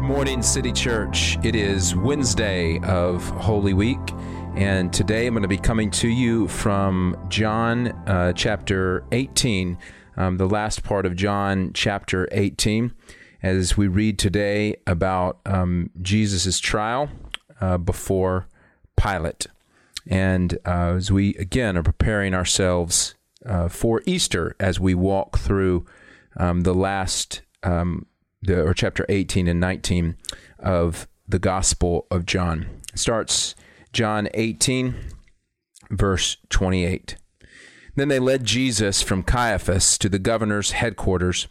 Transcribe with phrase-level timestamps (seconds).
[0.00, 1.36] Good morning, City Church.
[1.44, 3.98] It is Wednesday of Holy Week,
[4.56, 9.76] and today I'm going to be coming to you from John uh, chapter 18,
[10.16, 12.94] um, the last part of John chapter 18,
[13.42, 17.10] as we read today about um, Jesus' trial
[17.60, 18.48] uh, before
[18.96, 19.48] Pilate.
[20.06, 25.84] And uh, as we again are preparing ourselves uh, for Easter as we walk through
[26.38, 28.06] um, the last um,
[28.42, 30.16] the, or chapter 18 and 19
[30.58, 32.66] of the Gospel of John.
[32.92, 33.54] It starts
[33.92, 34.94] John 18,
[35.90, 37.16] verse 28.
[37.96, 41.48] Then they led Jesus from Caiaphas to the governor's headquarters.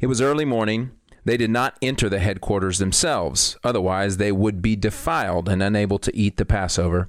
[0.00, 0.92] It was early morning.
[1.24, 6.16] They did not enter the headquarters themselves, otherwise, they would be defiled and unable to
[6.16, 7.08] eat the Passover.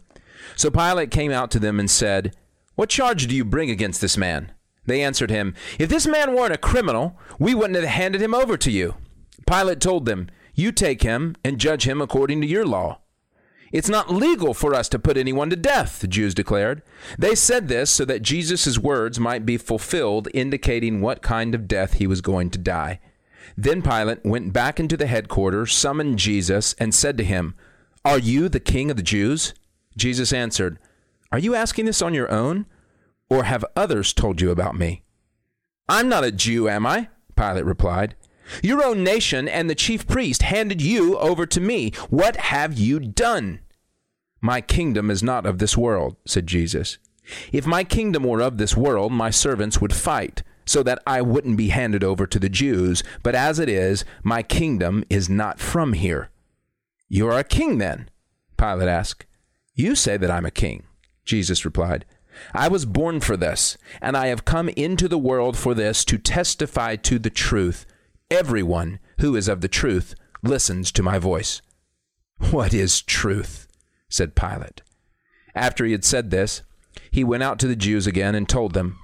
[0.55, 2.36] So Pilate came out to them and said,
[2.76, 4.52] What charge do you bring against this man?
[4.86, 8.58] They answered him, If this man weren't a criminal, we wouldn't have handed him over
[8.58, 8.96] to you.
[9.46, 12.99] Pilate told them, You take him and judge him according to your law.
[13.72, 16.84] It's not legal for us to put anyone to death, the Jews declared.
[17.18, 21.94] They said this so that Jesus' words might be fulfilled, indicating what kind of death
[21.94, 23.00] he was going to die.
[23.58, 27.55] Then Pilate went back into the headquarters, summoned Jesus, and said to him,
[28.05, 29.55] Are you the king of the Jews?
[29.98, 30.78] Jesus answered,
[31.32, 32.68] Are you asking this on your own,
[33.28, 35.02] or have others told you about me?
[35.90, 37.10] I'm not a Jew, am I?
[37.35, 38.16] Pilate replied.
[38.62, 41.91] Your own nation and the chief priest handed you over to me.
[42.10, 43.60] What have you done?
[44.41, 46.98] My kingdom is not of this world, said Jesus.
[47.52, 51.58] If my kingdom were of this world, my servants would fight, so that I wouldn't
[51.58, 53.04] be handed over to the Jews.
[53.24, 56.30] But as it is, my kingdom is not from here.
[57.07, 58.10] You are a king, then?
[58.57, 59.26] Pilate asked.
[59.76, 60.84] You say that I'm a king,
[61.26, 62.05] Jesus replied.
[62.54, 66.18] I was born for this, and I have come into the world for this to
[66.18, 67.85] testify to the truth.
[68.34, 71.62] Everyone who is of the truth listens to my voice.
[72.50, 73.67] What is truth?
[74.09, 74.81] said Pilate.
[75.53, 76.63] After he had said this,
[77.11, 78.97] he went out to the Jews again and told them,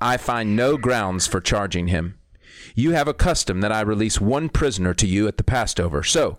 [0.00, 2.20] I find no grounds for charging him.
[2.76, 6.04] You have a custom that I release one prisoner to you at the Passover.
[6.04, 6.38] So,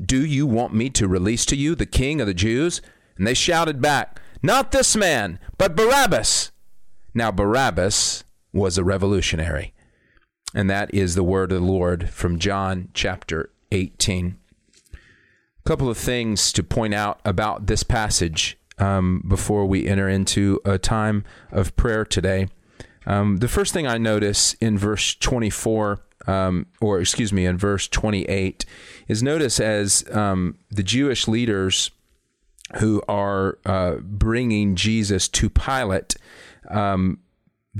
[0.00, 2.80] do you want me to release to you the king of the Jews?
[3.16, 6.52] And they shouted back, Not this man, but Barabbas.
[7.12, 8.22] Now, Barabbas
[8.52, 9.74] was a revolutionary.
[10.54, 14.38] And that is the word of the Lord from John chapter 18.
[14.94, 20.60] A couple of things to point out about this passage um, before we enter into
[20.64, 22.48] a time of prayer today.
[23.06, 27.88] Um, the first thing I notice in verse 24, um, or excuse me, in verse
[27.88, 28.64] 28,
[29.08, 31.90] is notice as um, the Jewish leaders
[32.76, 36.16] who are uh, bringing Jesus to Pilate,
[36.68, 37.18] um,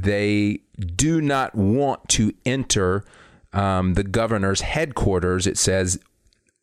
[0.02, 0.60] they
[0.96, 3.04] do not want to enter
[3.52, 5.46] um, the governor's headquarters.
[5.46, 5.98] It says,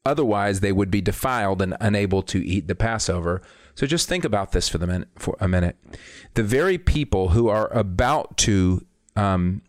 [0.05, 3.41] otherwise they would be defiled and unable to eat the Passover.
[3.75, 5.75] So just think about this for the minute, for a minute.
[6.35, 8.85] The very people who are about to
[9.15, 9.61] um,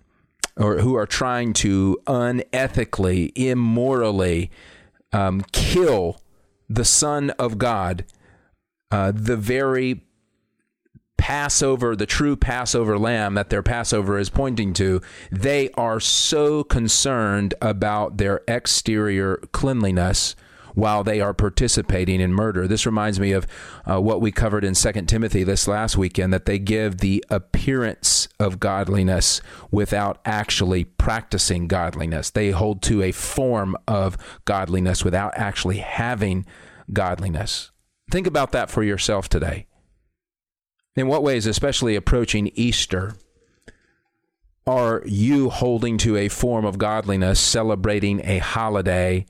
[0.56, 4.50] or who are trying to unethically, immorally
[5.12, 6.20] um, kill
[6.68, 8.04] the Son of God,
[8.90, 10.02] uh, the very
[11.16, 15.00] Passover, the true Passover lamb that their Passover is pointing to,
[15.30, 20.36] they are so concerned about their exterior cleanliness
[20.76, 22.68] while they are participating in murder.
[22.68, 23.46] This reminds me of
[23.90, 28.28] uh, what we covered in 2 Timothy this last weekend that they give the appearance
[28.38, 29.40] of godliness
[29.70, 32.30] without actually practicing godliness.
[32.30, 36.44] They hold to a form of godliness without actually having
[36.92, 37.70] godliness.
[38.10, 39.66] Think about that for yourself today.
[40.96, 43.16] In what ways, especially approaching Easter,
[44.66, 49.26] are you holding to a form of godliness, celebrating a holiday,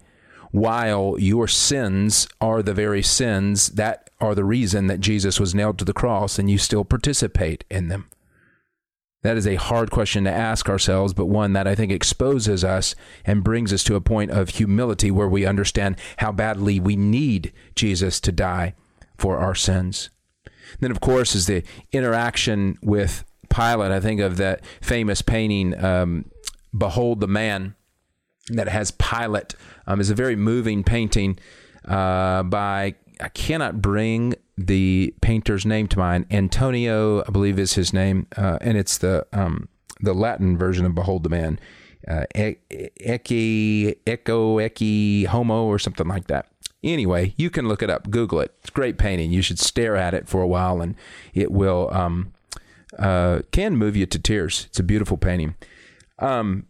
[0.52, 5.78] while your sins are the very sins that are the reason that Jesus was nailed
[5.78, 8.08] to the cross and you still participate in them?
[9.22, 12.94] That is a hard question to ask ourselves, but one that I think exposes us
[13.24, 17.52] and brings us to a point of humility where we understand how badly we need
[17.74, 18.74] Jesus to die
[19.18, 20.10] for our sins.
[20.80, 21.62] Then, of course, is the
[21.92, 23.92] interaction with Pilate.
[23.92, 26.26] I think of that famous painting, um,
[26.76, 27.74] Behold the Man,
[28.48, 29.54] that has Pilate.
[29.86, 31.38] Um, is a very moving painting
[31.84, 36.26] uh, by, I cannot bring the painter's name to mind.
[36.30, 39.68] Antonio, I believe, is his name, uh, and it's the um,
[40.00, 41.58] the Latin version of Behold the Man.
[42.06, 46.46] Uh, Ecce, Echo, Ecce, Homo, or something like that.
[46.86, 48.54] Anyway, you can look it up, Google it.
[48.60, 49.32] It's great painting.
[49.32, 50.94] You should stare at it for a while, and
[51.34, 52.32] it will um,
[52.98, 54.66] uh, can move you to tears.
[54.68, 55.56] It's a beautiful painting.
[56.18, 56.66] Um,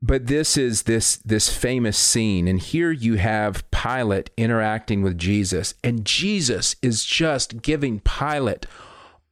[0.00, 5.74] but this is this this famous scene and here you have Pilate interacting with Jesus
[5.82, 8.66] and Jesus is just giving Pilate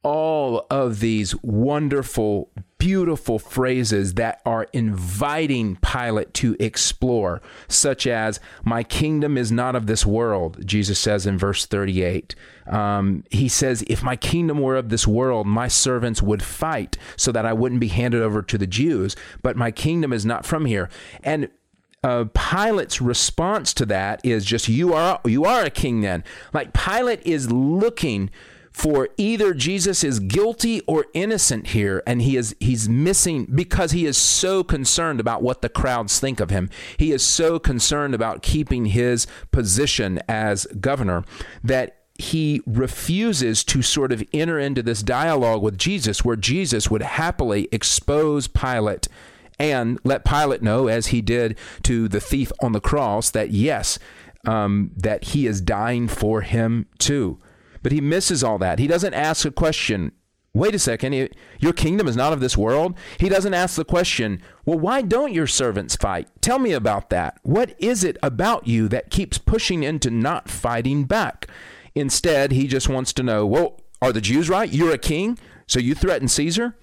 [0.03, 8.83] all of these wonderful beautiful phrases that are inviting Pilate to explore such as my
[8.83, 12.35] kingdom is not of this world Jesus says in verse 38
[12.67, 17.31] um, he says if my kingdom were of this world my servants would fight so
[17.31, 20.65] that I wouldn't be handed over to the Jews but my kingdom is not from
[20.65, 20.89] here.
[21.23, 21.49] And
[22.03, 26.23] uh, Pilate's response to that is just you are you are a king then.
[26.53, 28.29] Like Pilate is looking
[28.77, 34.05] for either Jesus is guilty or innocent here and he is he's missing because he
[34.05, 36.69] is so concerned about what the crowds think of him.
[36.95, 41.23] He is so concerned about keeping his position as governor
[41.63, 47.01] that he refuses to sort of enter into this dialogue with Jesus where Jesus would
[47.01, 49.07] happily expose Pilate
[49.57, 53.97] and let Pilate know, as he did to the thief on the cross, that yes,
[54.45, 57.39] um, that he is dying for him too.
[57.83, 58.79] But he misses all that.
[58.79, 60.11] He doesn't ask a question.
[60.53, 61.13] Wait a second,
[61.59, 62.97] your kingdom is not of this world.
[63.19, 66.29] He doesn't ask the question, well, why don't your servants fight?
[66.41, 67.39] Tell me about that.
[67.43, 71.47] What is it about you that keeps pushing into not fighting back?
[71.93, 74.71] Instead, he just wants to know, well, are the Jews right?
[74.71, 75.37] You're a king,
[75.67, 76.75] so you threaten Caesar?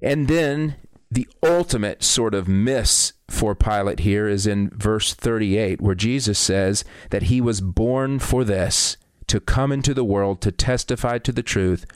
[0.00, 0.76] And then
[1.10, 6.84] the ultimate sort of miss for Pilate here is in verse 38, where Jesus says
[7.10, 8.96] that he was born for this
[9.32, 11.86] to come into the world to testify to the truth.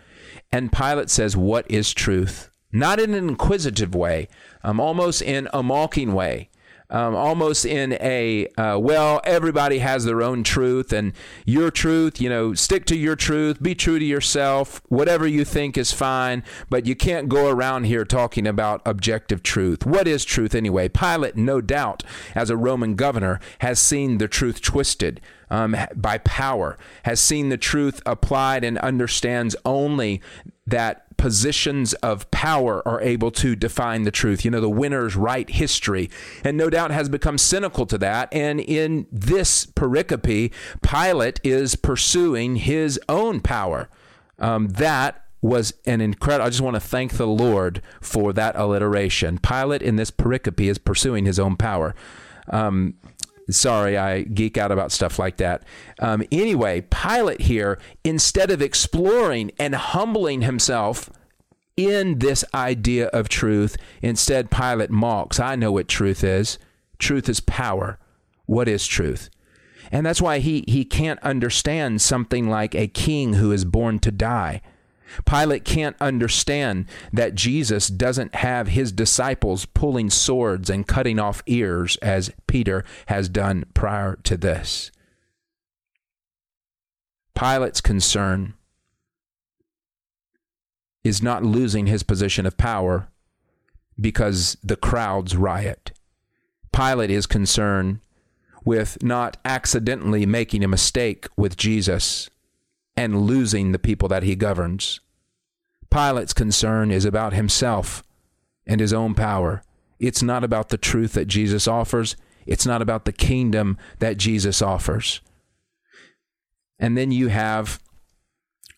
[0.51, 2.51] And Pilate says, What is truth?
[2.73, 4.29] Not in an inquisitive way,
[4.65, 6.49] um, almost in a mocking way.
[6.89, 11.13] Um, almost in a uh, well, everybody has their own truth, and
[11.45, 15.77] your truth, you know, stick to your truth, be true to yourself, whatever you think
[15.77, 19.85] is fine, but you can't go around here talking about objective truth.
[19.85, 20.89] What is truth anyway?
[20.89, 22.05] Pilate, no doubt,
[22.35, 27.57] as a Roman governor, has seen the truth twisted um, by power, has seen the
[27.57, 30.21] truth applied and understands only
[30.67, 34.45] that positions of power are able to define the truth.
[34.45, 36.11] You know, the winners write history,
[36.45, 38.33] and no doubt has become cynical to that.
[38.33, 40.53] And in this pericope,
[40.83, 43.89] Pilate is pursuing his own power.
[44.39, 46.47] Um, that was an incredible.
[46.47, 49.39] I just want to thank the Lord for that alliteration.
[49.39, 51.95] Pilate in this pericope is pursuing his own power.
[52.49, 52.95] Um,
[53.49, 55.63] Sorry, I geek out about stuff like that.
[56.01, 61.11] Um, anyway, Pilate here, instead of exploring and humbling himself
[61.77, 65.39] in this idea of truth, instead, Pilate mocks.
[65.39, 66.59] I know what truth is.
[66.99, 67.99] Truth is power.
[68.47, 69.31] What is truth?
[69.93, 74.11] And that's why he, he can't understand something like a king who is born to
[74.11, 74.61] die.
[75.25, 81.97] Pilate can't understand that Jesus doesn't have his disciples pulling swords and cutting off ears
[81.97, 84.91] as Peter has done prior to this.
[87.35, 88.55] Pilate's concern
[91.05, 93.09] is not losing his position of power
[94.01, 95.93] because the crowds riot.
[96.73, 98.01] Pilate is concerned
[98.65, 102.29] with not accidentally making a mistake with Jesus
[102.97, 105.01] and losing the people that he governs.
[105.91, 108.03] Pilate's concern is about himself
[108.67, 109.63] and his own power.
[109.99, 112.17] It's not about the truth that Jesus offers.
[112.47, 115.21] It's not about the kingdom that Jesus offers.
[116.79, 117.81] And then you have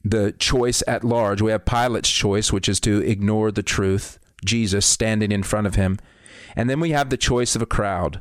[0.04, 1.42] the choice at large.
[1.42, 5.74] We have Pilate's choice, which is to ignore the truth, Jesus standing in front of
[5.74, 5.98] him.
[6.56, 8.20] And then we have the choice of a crowd.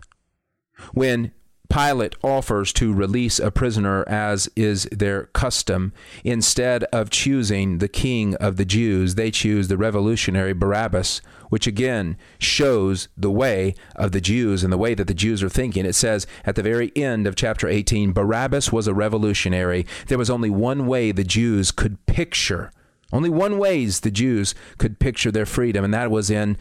[0.93, 1.31] When
[1.69, 5.93] Pilate offers to release a prisoner as is their custom.
[6.23, 12.17] Instead of choosing the king of the Jews, they choose the revolutionary Barabbas, which again
[12.39, 15.85] shows the way of the Jews and the way that the Jews are thinking.
[15.85, 19.85] It says at the very end of chapter 18 Barabbas was a revolutionary.
[20.07, 22.71] There was only one way the Jews could picture,
[23.11, 26.57] only one ways the Jews could picture their freedom, and that was in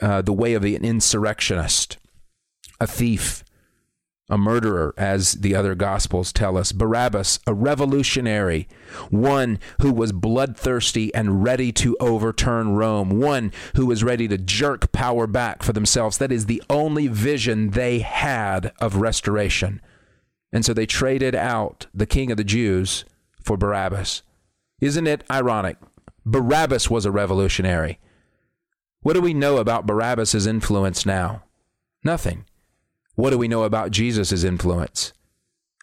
[0.00, 1.98] uh, the way of an insurrectionist,
[2.80, 3.44] a thief
[4.28, 6.72] a murderer, as the other Gospels tell us.
[6.72, 8.68] Barabbas, a revolutionary,
[9.10, 14.92] one who was bloodthirsty and ready to overturn Rome, one who was ready to jerk
[14.92, 16.18] power back for themselves.
[16.18, 19.80] That is the only vision they had of restoration.
[20.52, 23.04] And so they traded out the king of the Jews
[23.42, 24.22] for Barabbas.
[24.80, 25.78] Isn't it ironic?
[26.26, 27.98] Barabbas was a revolutionary.
[29.00, 31.44] What do we know about Barabbas' influence now?
[32.04, 32.44] Nothing.
[33.18, 35.12] What do we know about Jesus' influence?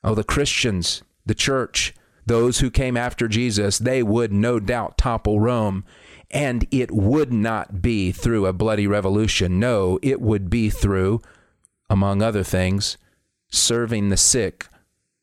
[0.06, 1.94] Oh, the Christians, the church,
[2.26, 5.84] those who came after Jesus, they would no doubt topple Rome
[6.32, 9.60] And it would not be through a bloody revolution.
[9.60, 11.22] No, it would be through,
[11.90, 12.96] among other things,
[13.50, 14.68] serving the sick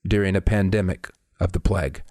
[0.07, 1.09] during a pandemic
[1.40, 2.02] of the plague.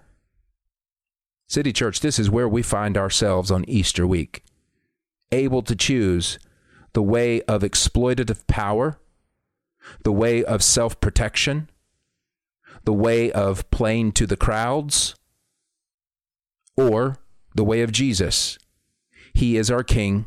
[1.46, 4.42] City Church, this is where we find ourselves on Easter week,
[5.30, 6.40] able to choose
[6.92, 8.98] the way of exploitative power,
[10.02, 11.70] the way of self protection,
[12.84, 15.14] the way of playing to the crowds,
[16.76, 17.18] or
[17.54, 18.58] the way of Jesus.
[19.32, 20.26] He is our King.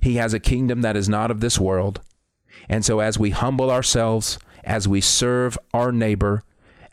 [0.00, 2.00] He has a kingdom that is not of this world.
[2.68, 6.42] And so, as we humble ourselves, as we serve our neighbor,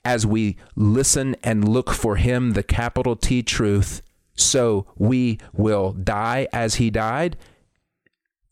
[0.05, 4.01] as we listen and look for Him, the capital T truth,
[4.35, 7.38] so we will die as He died.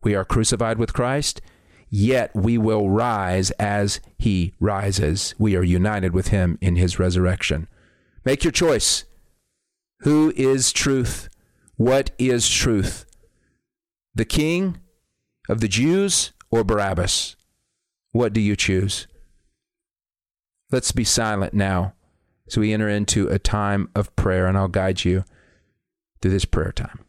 [0.04, 1.42] We are crucified with Christ,
[1.92, 5.36] yet we will rise as He rises.
[5.38, 7.68] We are united with Him in His resurrection.
[8.26, 9.04] Make your choice.
[10.00, 11.30] Who is truth?
[11.76, 13.06] What is truth?
[14.16, 14.80] The king
[15.50, 17.36] of the Jews or Barabbas?
[18.12, 19.08] What do you choose?
[20.72, 21.94] Let's be silent now
[22.48, 25.26] as we enter into a time of prayer, and I'll guide you
[26.22, 27.00] through this prayer time.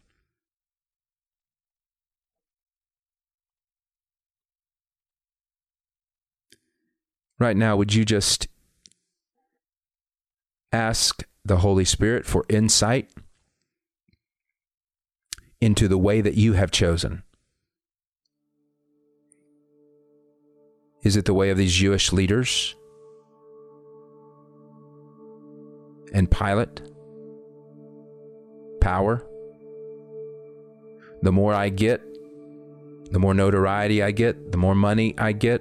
[7.43, 8.47] Right now, would you just
[10.73, 13.11] ask the Holy Spirit for insight
[15.61, 17.25] into the way that you have chosen?
[21.03, 22.77] Is it the way of these Jewish leaders
[26.15, 26.81] and Pilate?
[28.81, 29.27] Power?
[31.23, 32.03] The more I get,
[33.11, 35.61] the more notoriety I get, the more money I get,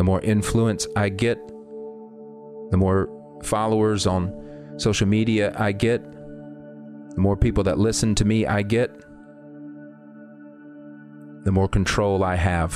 [0.00, 1.36] the more influence I get,
[2.70, 3.10] the more
[3.42, 4.32] followers on
[4.78, 6.02] social media I get,
[7.10, 8.98] the more people that listen to me I get,
[11.44, 12.72] the more control I have.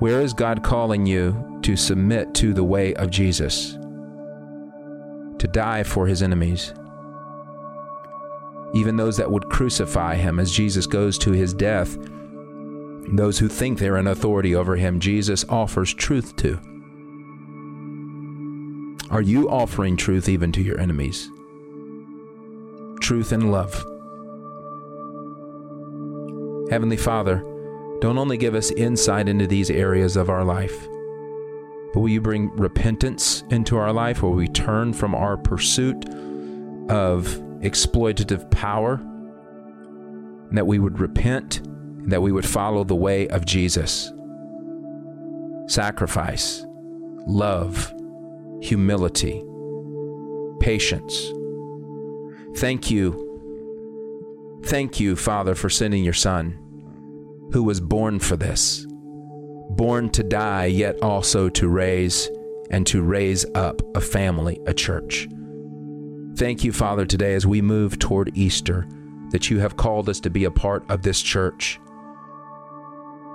[0.00, 3.72] Where is God calling you to submit to the way of Jesus?
[5.40, 6.72] To die for his enemies?
[8.74, 11.96] Even those that would crucify him as Jesus goes to his death
[13.08, 16.58] those who think they're in authority over him, Jesus offers truth to.
[19.10, 21.30] Are you offering truth even to your enemies?
[23.00, 23.74] Truth and love.
[26.70, 27.44] Heavenly Father,
[28.00, 30.88] don't only give us insight into these areas of our life,
[31.92, 36.08] but will you bring repentance into our life where we turn from our pursuit
[36.88, 38.94] of exploitative power,
[40.48, 41.62] and that we would repent
[42.10, 44.12] that we would follow the way of Jesus.
[45.66, 46.64] Sacrifice,
[47.26, 47.92] love,
[48.60, 49.44] humility,
[50.60, 51.32] patience.
[52.56, 53.28] Thank you.
[54.64, 56.58] Thank you, Father, for sending your Son,
[57.52, 58.86] who was born for this,
[59.70, 62.28] born to die, yet also to raise
[62.70, 65.28] and to raise up a family, a church.
[66.36, 68.86] Thank you, Father, today as we move toward Easter,
[69.30, 71.78] that you have called us to be a part of this church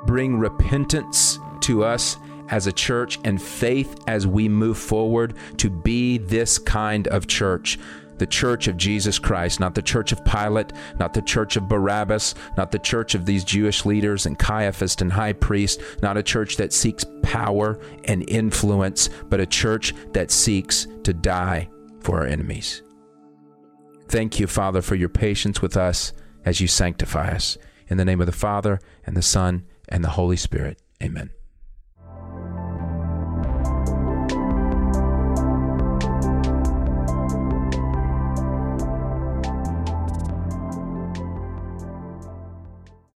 [0.08, 2.18] bring repentance to us
[2.50, 7.78] as a church and faith as we move forward to be this kind of church.
[8.18, 12.34] The church of Jesus Christ, not the church of Pilate, not the church of Barabbas,
[12.56, 16.56] not the church of these Jewish leaders and Caiaphas and high priest, not a church
[16.58, 22.82] that seeks power and influence, but a church that seeks to die for our enemies.
[24.08, 26.14] Thank you, Father, for your patience with us
[26.46, 27.58] as you sanctify us.
[27.90, 30.82] In the name of the Father, and the Son, and the Holy Spirit.
[31.02, 31.32] Amen.